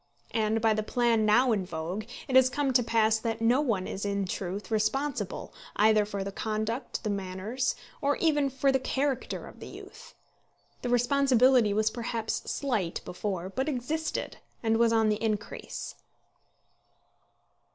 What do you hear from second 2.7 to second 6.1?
to pass that no one is in truth responsible either